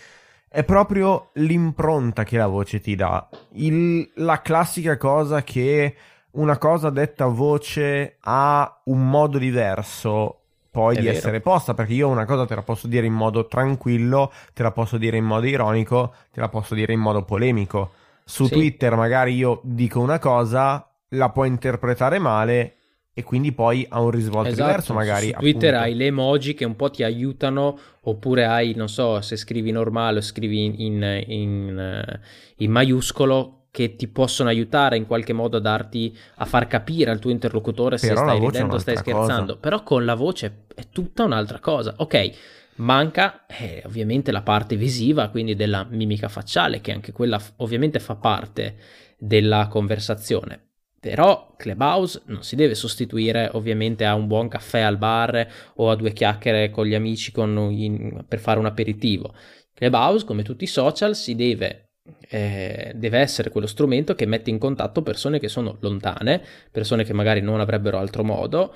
[0.48, 3.28] è proprio l'impronta che la voce ti dà.
[3.52, 5.94] Il, la classica cosa che
[6.30, 11.18] una cosa detta a voce ha un modo diverso poi è di vero.
[11.18, 14.72] essere posta, perché io una cosa te la posso dire in modo tranquillo, te la
[14.72, 17.92] posso dire in modo ironico, te la posso dire in modo polemico.
[18.24, 18.52] Su sì.
[18.52, 22.76] Twitter magari io dico una cosa, la puoi interpretare male
[23.18, 24.68] e quindi poi ha un risvolto esatto.
[24.68, 25.28] diverso magari.
[25.28, 25.84] Su Twitter appunto.
[25.86, 30.18] hai le emoji che un po' ti aiutano, oppure hai, non so, se scrivi normale
[30.18, 32.20] o scrivi in, in, in,
[32.56, 37.18] in maiuscolo che ti possono aiutare in qualche modo a darti a far capire al
[37.18, 39.54] tuo interlocutore se stai ridendo o stai scherzando.
[39.54, 39.60] Cosa.
[39.60, 41.94] Però con la voce è tutta un'altra cosa.
[41.96, 42.30] Ok,
[42.76, 48.16] manca eh, ovviamente la parte visiva, quindi della mimica facciale, che anche quella ovviamente fa
[48.16, 48.76] parte
[49.16, 50.64] della conversazione.
[51.08, 55.94] Però Clubhouse non si deve sostituire ovviamente a un buon caffè al bar o a
[55.94, 59.32] due chiacchiere con gli amici con in, per fare un aperitivo.
[59.72, 61.90] Clubhouse, come tutti i social, si deve
[62.28, 66.42] eh, deve essere quello strumento che mette in contatto persone che sono lontane,
[66.72, 68.74] persone che magari non avrebbero altro modo,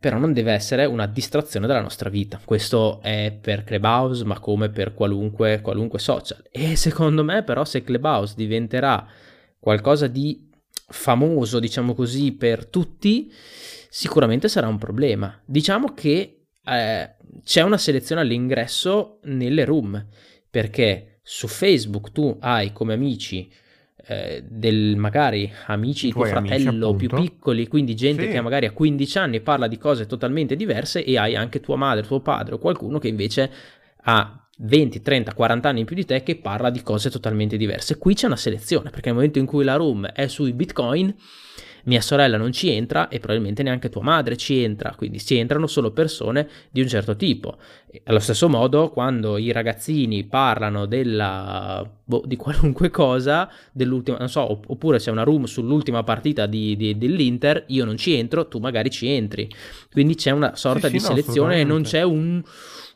[0.00, 2.40] però non deve essere una distrazione della nostra vita.
[2.44, 6.42] Questo è per Clubhouse, ma come per qualunque, qualunque social.
[6.50, 9.06] E secondo me, però, se Clubhouse diventerà
[9.60, 10.47] qualcosa di
[10.88, 13.32] famoso, diciamo così, per tutti,
[13.88, 15.40] sicuramente sarà un problema.
[15.44, 20.06] Diciamo che eh, c'è una selezione all'ingresso nelle room,
[20.50, 23.50] perché su Facebook tu hai come amici
[24.06, 28.30] eh, del magari amici tuo fratello amici, più piccoli, quindi gente sì.
[28.30, 32.06] che magari ha 15 anni parla di cose totalmente diverse e hai anche tua madre,
[32.06, 33.50] tuo padre o qualcuno che invece
[34.02, 37.98] ha 20, 30, 40 anni in più di te che parla di cose totalmente diverse.
[37.98, 41.14] Qui c'è una selezione, perché nel momento in cui la room è sui bitcoin,
[41.84, 45.66] mia sorella non ci entra e probabilmente neanche tua madre ci entra, quindi ci entrano
[45.66, 47.56] solo persone di un certo tipo.
[47.90, 54.28] E allo stesso modo, quando i ragazzini parlano della, boh, di qualunque cosa, dell'ultima, non
[54.28, 58.58] so, oppure c'è una room sull'ultima partita di, di, dell'Inter, io non ci entro, tu
[58.58, 59.48] magari ci entri.
[59.90, 62.42] Quindi c'è una sorta sì, di sì, selezione no, e non c'è un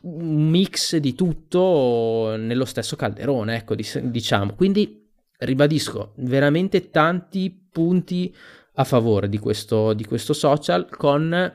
[0.03, 4.53] un mix di tutto nello stesso calderone, ecco, diciamo.
[4.53, 5.07] Quindi
[5.39, 8.33] ribadisco, veramente tanti punti
[8.75, 11.53] a favore di questo, di questo social con,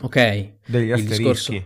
[0.00, 1.22] ok, degli asterischi.
[1.22, 1.64] Discorso,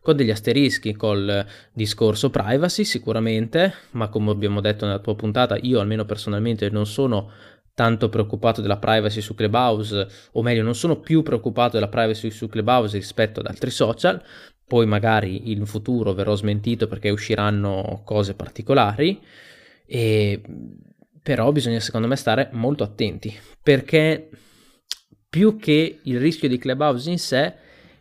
[0.00, 5.80] con degli asterischi, col discorso privacy sicuramente, ma come abbiamo detto nella tua puntata, io
[5.80, 7.30] almeno personalmente non sono
[7.74, 12.48] tanto preoccupato della privacy su Clubhouse, o meglio, non sono più preoccupato della privacy su
[12.48, 14.22] Clubhouse rispetto ad altri social,
[14.66, 19.20] poi magari in futuro verrò smentito perché usciranno cose particolari,
[19.84, 20.40] e...
[21.26, 24.30] però bisogna secondo me stare molto attenti perché
[25.28, 27.52] più che il rischio di Clubhouse in sé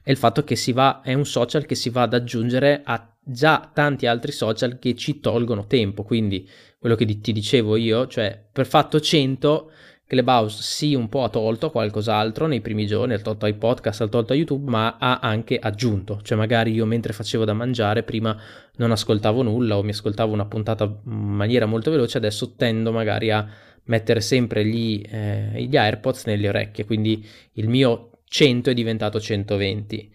[0.04, 3.18] è il fatto che si va, è un social che si va ad aggiungere a
[3.20, 8.40] già tanti altri social che ci tolgono tempo, quindi quello che ti dicevo io, cioè
[8.52, 9.72] per fatto 100
[10.06, 14.08] Clubhouse sì un po' ha tolto qualcos'altro nei primi giorni, ha tolto ai podcast, ha
[14.08, 18.40] tolto YouTube, ma ha anche aggiunto, cioè magari io mentre facevo da mangiare prima
[18.78, 23.32] non ascoltavo nulla o mi ascoltavo una puntata in maniera molto veloce, adesso tendo magari
[23.32, 23.48] a
[23.86, 30.14] mettere sempre gli, eh, gli AirPods nelle orecchie, quindi il mio 100 è diventato 120.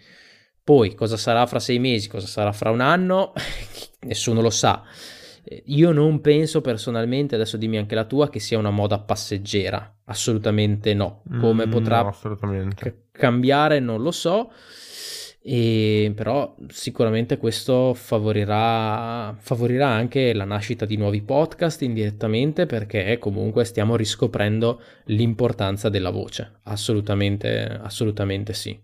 [0.62, 3.33] Poi cosa sarà fra sei mesi, cosa sarà fra un anno,
[4.07, 4.85] nessuno lo sa.
[5.64, 9.96] Io non penso personalmente, adesso dimmi anche la tua, che sia una moda passeggera.
[10.05, 11.23] Assolutamente no.
[11.40, 14.53] Come mm, potrà no, c- cambiare non lo so.
[15.42, 23.64] E, però sicuramente questo favorirà, favorirà anche la nascita di nuovi podcast indirettamente perché comunque
[23.64, 26.61] stiamo riscoprendo l'importanza della voce.
[26.64, 28.79] Assolutamente, assolutamente sì.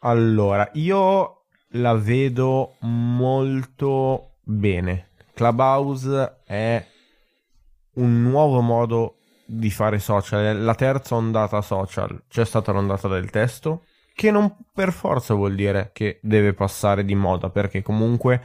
[0.00, 6.86] Allora, io la vedo molto bene Clubhouse è
[7.94, 12.24] un nuovo modo di fare social, la terza ondata social.
[12.28, 17.16] C'è stata l'ondata del testo, che non per forza vuol dire che deve passare di
[17.16, 18.40] moda, perché comunque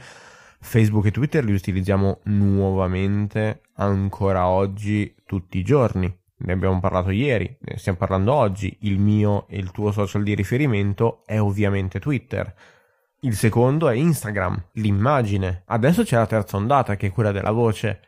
[0.58, 6.12] Facebook e Twitter li utilizziamo nuovamente ancora oggi tutti i giorni.
[6.42, 8.76] Ne abbiamo parlato ieri, ne stiamo parlando oggi.
[8.80, 12.52] Il mio e il tuo social di riferimento è ovviamente Twitter.
[13.20, 15.62] Il secondo è Instagram, l'immagine.
[15.66, 18.00] Adesso c'è la terza ondata che è quella della voce.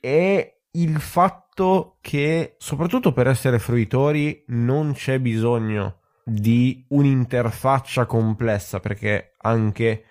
[0.00, 9.34] E il fatto che, soprattutto per essere fruitori, non c'è bisogno di un'interfaccia complessa, perché
[9.38, 10.04] anche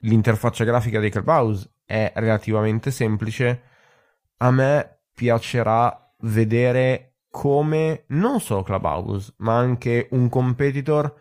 [0.00, 3.62] l'interfaccia grafica di Clubhouse è relativamente semplice.
[4.38, 11.14] A me piacerà vedere come non solo Clubhouse, ma anche un competitor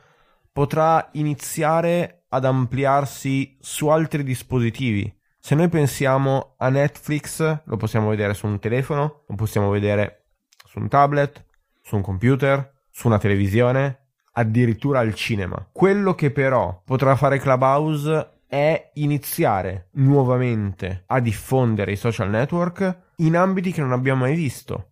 [0.51, 5.15] potrà iniziare ad ampliarsi su altri dispositivi.
[5.37, 10.25] Se noi pensiamo a Netflix, lo possiamo vedere su un telefono, lo possiamo vedere
[10.65, 11.45] su un tablet,
[11.83, 15.67] su un computer, su una televisione, addirittura al cinema.
[15.71, 23.35] Quello che però potrà fare Clubhouse è iniziare nuovamente a diffondere i social network in
[23.35, 24.91] ambiti che non abbiamo mai visto.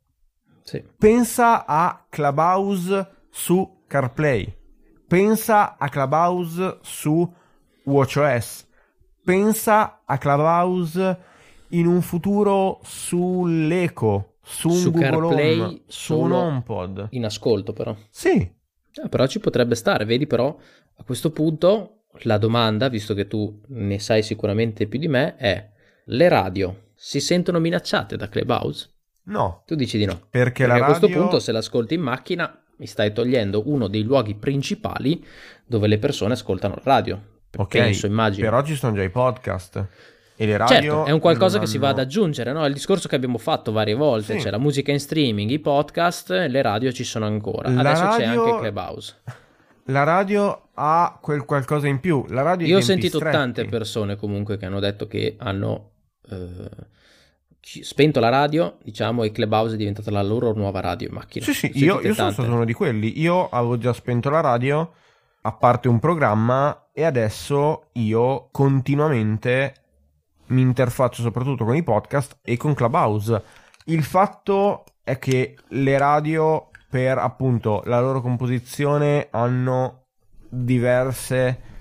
[0.62, 0.84] Sì.
[0.98, 4.56] Pensa a Clubhouse su CarPlay.
[5.08, 7.34] Pensa a Clubhouse su
[7.84, 8.68] WatchOS.
[9.24, 11.18] Pensa a Clubhouse
[11.70, 17.08] in un futuro sull'Eco, su un su Google CarPlay Home, su un HomePod.
[17.12, 17.96] In ascolto però.
[18.10, 18.56] Sì.
[19.04, 20.58] Eh, però ci potrebbe stare, vedi però
[20.96, 25.70] a questo punto la domanda, visto che tu ne sai sicuramente più di me, è
[26.06, 28.90] le radio si sentono minacciate da Clubhouse?
[29.24, 29.62] No.
[29.68, 30.14] Tu dici di no.
[30.14, 30.86] Perché, Perché a radio...
[30.86, 35.24] questo punto se l'ascolti in macchina mi stai togliendo uno dei luoghi principali
[35.66, 37.22] dove le persone ascoltano la radio.
[37.56, 38.50] Ok, penso, immagino.
[38.50, 39.88] però ci sono già i podcast.
[40.40, 41.72] E le radio certo, è un qualcosa che hanno...
[41.72, 42.64] si va ad aggiungere, no?
[42.68, 44.44] Il discorso che abbiamo fatto varie volte, sì.
[44.44, 47.72] c'è la musica in streaming, i podcast, le radio ci sono ancora.
[47.72, 48.18] La Adesso radio...
[48.18, 49.16] c'è anche Clubhouse.
[49.86, 52.24] La radio ha quel qualcosa in più.
[52.30, 53.36] La radio Io ho sentito stretti.
[53.36, 55.92] tante persone comunque che hanno detto che hanno
[56.30, 56.70] eh,
[57.82, 61.46] spento la radio, diciamo, e Clubhouse è diventata la loro nuova radio in macchina.
[61.46, 63.20] Sì, sì, io, io sono stato uno di quelli.
[63.20, 64.94] Io avevo già spento la radio,
[65.42, 69.74] a parte un programma, e adesso io continuamente
[70.48, 73.44] mi interfaccio soprattutto con i podcast e con Clubhouse.
[73.86, 80.08] Il fatto è che le radio, per appunto la loro composizione, hanno
[80.50, 81.76] diverse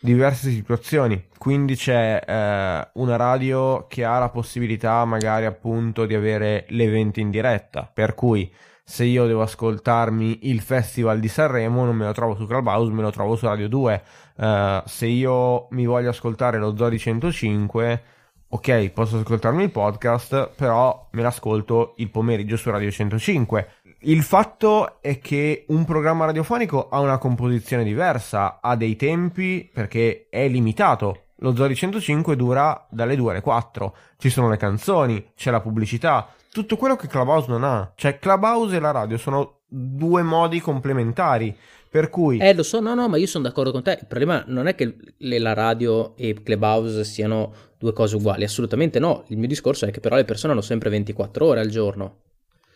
[0.00, 1.26] diverse situazioni.
[1.38, 7.30] Quindi c'è eh, una radio che ha la possibilità magari appunto di avere l'evento in
[7.30, 8.52] diretta, per cui
[8.88, 13.02] se io devo ascoltarmi il Festival di Sanremo non me lo trovo su Clubhouse, me
[13.02, 14.02] lo trovo su Radio 2.
[14.36, 18.02] Uh, se io mi voglio ascoltare lo Zodi 105,
[18.48, 23.72] ok, posso ascoltarmi il podcast, però me l'ascolto il pomeriggio su Radio 105
[24.02, 30.28] il fatto è che un programma radiofonico ha una composizione diversa, ha dei tempi perché
[30.30, 31.24] è limitato.
[31.40, 33.94] Lo Zori 105 dura dalle 2 alle 4.
[34.16, 37.92] Ci sono le canzoni, c'è la pubblicità, tutto quello che Clubhouse non ha.
[37.94, 41.56] Cioè, Clubhouse e la radio sono due modi complementari.
[41.90, 42.38] Per cui.
[42.38, 43.98] Eh, lo so, no, no, ma io sono d'accordo con te.
[44.00, 49.24] Il problema non è che la radio e Clubhouse siano due cose uguali, assolutamente no.
[49.28, 52.16] Il mio discorso è che però le persone hanno sempre 24 ore al giorno.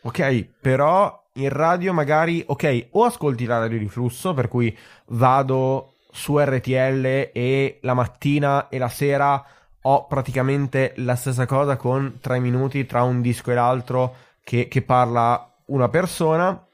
[0.02, 4.76] Ok, però in radio magari, ok, o ascolti la radio di flusso, per cui
[5.08, 9.44] vado su RTL e la mattina e la sera
[9.82, 14.14] ho praticamente la stessa cosa con tre minuti tra un disco e l'altro
[14.44, 16.66] che, che parla una persona,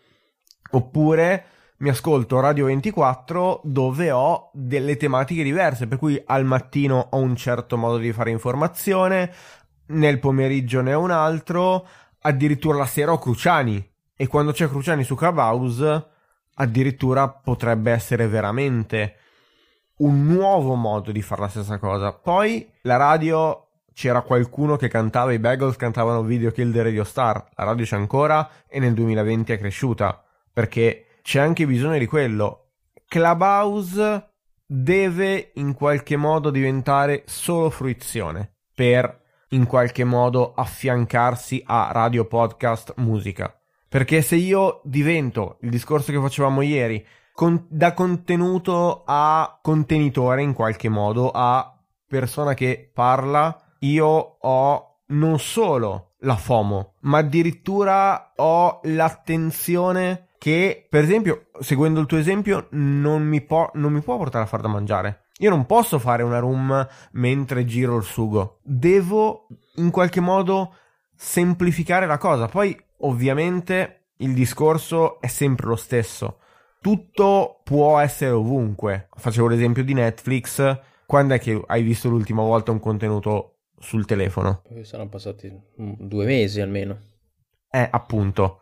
[0.71, 1.45] oppure
[1.79, 7.37] mi ascolto Radio 24 dove ho delle tematiche diverse, per cui al mattino ho un
[7.37, 9.33] certo modo di fare informazione,
[9.87, 11.87] nel pomeriggio ne ho un altro,
[12.21, 16.07] addirittura la sera ho Cruciani e quando c'è Cruciani su Clubhouse
[16.55, 19.17] addirittura potrebbe essere veramente
[19.99, 22.13] un nuovo modo di fare la stessa cosa.
[22.13, 27.49] Poi la radio c'era qualcuno che cantava, i Bagels cantavano Video Kill the Radio Star,
[27.55, 30.23] la radio c'è ancora e nel 2020 è cresciuta,
[30.53, 32.67] perché c'è anche bisogno di quello.
[33.07, 34.29] Clubhouse
[34.65, 42.95] deve in qualche modo diventare solo fruizione per in qualche modo affiancarsi a radio, podcast,
[42.99, 43.53] musica.
[43.89, 47.05] Perché se io divento il discorso che facevamo ieri,
[47.39, 51.73] con, da contenuto a contenitore in qualche modo, a
[52.05, 54.07] persona che parla, io
[54.41, 62.19] ho non solo la FOMO, ma addirittura ho l'attenzione che, per esempio, seguendo il tuo
[62.19, 65.27] esempio, non mi, po- non mi può portare a far da mangiare.
[65.39, 68.59] Io non posso fare una room mentre giro il sugo.
[68.65, 70.75] Devo in qualche modo
[71.15, 72.49] semplificare la cosa.
[72.49, 76.39] Poi, ovviamente, il discorso è sempre lo stesso.
[76.81, 79.09] Tutto può essere ovunque.
[79.17, 80.81] Facevo l'esempio di Netflix.
[81.07, 84.63] Quando è che hai visto l'ultima volta un contenuto sul telefono?
[84.83, 86.99] Saranno passati due mesi almeno.
[87.71, 88.61] Eh, appunto.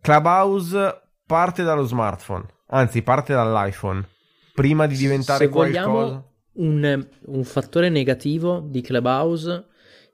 [0.00, 4.06] Clubhouse parte dallo smartphone, anzi parte dall'iPhone,
[4.54, 6.24] prima di diventare Se qualcosa...
[6.58, 9.66] Un, un fattore negativo di Clubhouse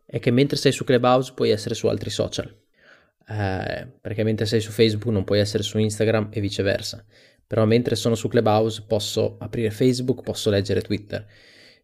[0.05, 2.53] è che mentre sei su Clubhouse puoi essere su altri social.
[3.29, 7.05] Eh, perché mentre sei su Facebook non puoi essere su Instagram e viceversa.
[7.47, 11.27] Però mentre sono su Clubhouse posso aprire Facebook, posso leggere Twitter.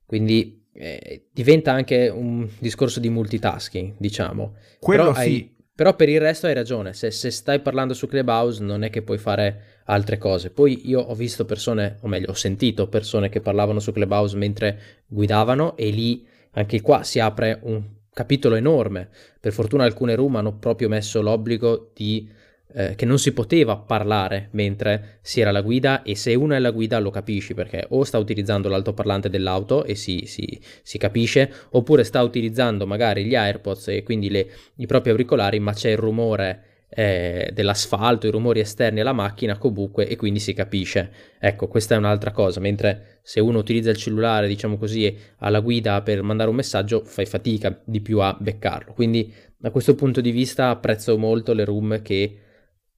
[0.06, 4.54] Quindi eh, diventa anche un discorso di multitasking, diciamo.
[4.78, 5.20] Quello Però sì.
[5.20, 8.90] hai, però per il resto hai ragione, se, se, stai parlando su Clubhouse non è
[8.90, 10.50] che puoi fare altre cose.
[10.50, 14.80] Poi io ho visto persone, o meglio ho sentito persone che parlavano su Clubhouse mentre
[15.06, 17.82] guidavano e lì anche qua si apre un
[18.12, 19.08] capitolo enorme.
[19.38, 22.28] Per fortuna alcune room hanno proprio messo l'obbligo di
[22.74, 26.56] eh, che non si poteva parlare mentre si era alla guida e se uno è
[26.56, 31.50] alla guida lo capisci perché o sta utilizzando l'altoparlante dell'auto e si, si, si capisce
[31.70, 35.96] oppure sta utilizzando magari gli AirPods e quindi le, i propri auricolari ma c'è il
[35.96, 41.10] rumore eh, dell'asfalto, i rumori esterni alla macchina comunque e quindi si capisce.
[41.38, 46.00] Ecco, questa è un'altra cosa, mentre se uno utilizza il cellulare, diciamo così, alla guida
[46.02, 48.94] per mandare un messaggio, fai fatica di più a beccarlo.
[48.94, 52.38] Quindi da questo punto di vista apprezzo molto le room che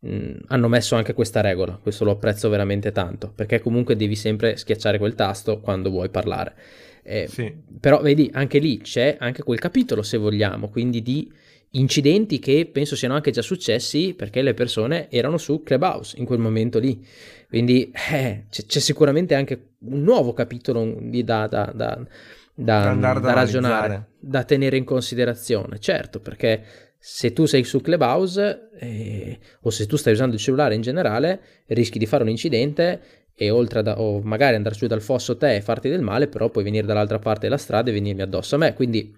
[0.01, 4.57] mh, hanno messo anche questa regola, questo lo apprezzo veramente tanto, perché comunque devi sempre
[4.57, 6.55] schiacciare quel tasto quando vuoi parlare.
[7.03, 7.53] Eh, Sì.
[7.81, 11.31] Però vedi, anche lì c'è anche quel capitolo, se vogliamo, quindi di
[11.75, 16.41] incidenti che penso siano anche già successi perché le persone erano su Clubhouse in quel
[16.41, 17.05] momento lì.
[17.49, 22.05] Quindi eh, c'è, c'è sicuramente anche un nuovo capitolo di- da, da- da-
[22.55, 25.79] da- Da ragionare, da tenere in considerazione.
[25.79, 26.63] Certo, perché
[27.03, 31.41] se tu sei su Clubhouse eh, o se tu stai usando il cellulare in generale,
[31.69, 33.01] rischi di fare un incidente
[33.35, 36.51] e oltre a o magari andare giù dal fosso te e farti del male, però
[36.51, 38.75] puoi venire dall'altra parte della strada e venirmi addosso a me.
[38.75, 39.17] Quindi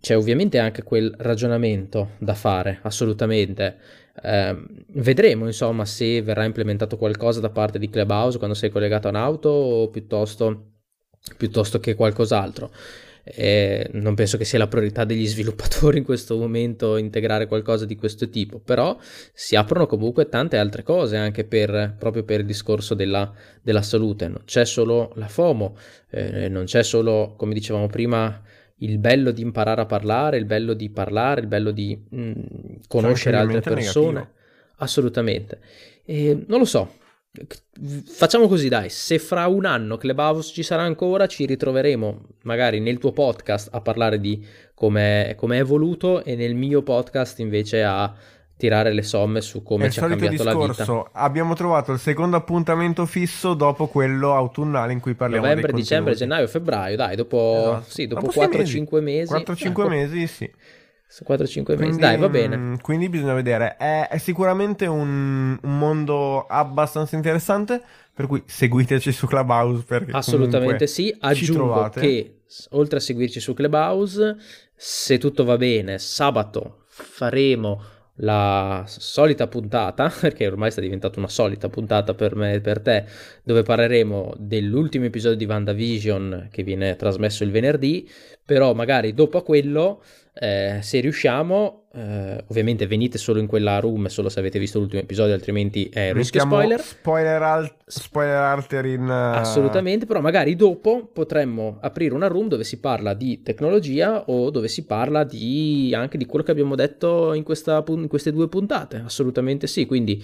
[0.00, 3.76] c'è ovviamente anche quel ragionamento da fare, assolutamente.
[4.22, 9.10] Ehm, vedremo insomma se verrà implementato qualcosa da parte di Clubhouse quando sei collegato a
[9.10, 10.70] un'auto o piuttosto,
[11.36, 12.70] piuttosto che qualcos'altro.
[13.26, 17.96] Eh, non penso che sia la priorità degli sviluppatori in questo momento integrare qualcosa di
[17.96, 18.96] questo tipo, però
[19.32, 24.28] si aprono comunque tante altre cose anche per, proprio per il discorso della, della salute.
[24.28, 25.76] Non c'è solo la FOMO,
[26.10, 28.42] eh, non c'è solo, come dicevamo prima,
[28.78, 32.32] il bello di imparare a parlare, il bello di parlare, il bello di mh,
[32.88, 34.12] conoscere anche altre persone.
[34.12, 34.32] negativo.
[34.76, 35.60] Assolutamente.
[36.04, 37.02] E non lo so.
[38.06, 38.88] Facciamo così, dai.
[38.88, 43.80] Se fra un anno Clubhouse ci sarà ancora, ci ritroveremo magari nel tuo podcast a
[43.80, 48.14] parlare di come è evoluto e nel mio podcast invece a
[48.56, 50.66] tirare le somme su È come il ci ha cambiato la vita.
[50.68, 51.08] discorso.
[51.12, 56.46] Abbiamo trovato il secondo appuntamento fisso dopo quello autunnale in cui parliamo Novembre, dicembre, gennaio,
[56.46, 57.84] febbraio, dai, dopo, Esatto.
[57.90, 59.32] sì, dopo Dopo sei 4-5 mesi.
[59.32, 60.50] 4-5 ecco, mesi, sì.
[61.08, 62.56] 4-5 mesi, Quindi, dai, va bene.
[62.56, 63.76] mm, Quindi bisogna vedere.
[63.76, 67.82] È, è sicuramente un, un mondo abbastanza interessante.
[68.12, 69.84] Per cui seguiteci su Clubhouse.
[69.84, 71.14] Perché Assolutamente sì.
[71.20, 74.36] Aggiungo che oltre a seguirci su Clubhouse,
[74.76, 77.82] se tutto va bene, sabato faremo
[78.18, 83.04] la solita puntata, perché ormai sta diventando una solita puntata per me e per te,
[83.42, 88.08] dove parleremo dell'ultimo episodio di WandaVision che viene trasmesso il venerdì,
[88.44, 90.02] però magari dopo a quello
[90.34, 95.02] eh, se riusciamo, eh, ovviamente venite solo in quella room solo se avete visto l'ultimo
[95.02, 96.80] episodio, altrimenti è rischio spoiler.
[96.80, 99.02] Spoiler, al- spoiler alter in...
[99.02, 99.36] Uh...
[99.38, 104.68] Assolutamente, però magari dopo potremmo aprire una room dove si parla di tecnologia o dove
[104.68, 109.02] si parla di, anche di quello che abbiamo detto in, questa, in queste due puntate.
[109.04, 110.22] Assolutamente sì, quindi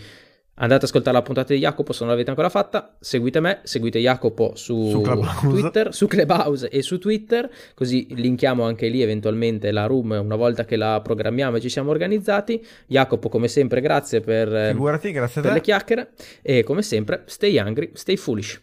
[0.63, 2.95] Andate ad ascoltare la puntata di Jacopo se non l'avete ancora fatta.
[3.01, 5.01] Seguite me, seguite Jacopo su, su
[5.41, 10.67] Twitter, su Clubhouse e su Twitter, così linkiamo anche lì eventualmente la room una volta
[10.67, 12.63] che la programmiamo e ci siamo organizzati.
[12.87, 16.11] Jacopo, come sempre, grazie per, Figurati, grazie per le chiacchiere
[16.43, 18.59] e come sempre, stay hungry, stay foolish.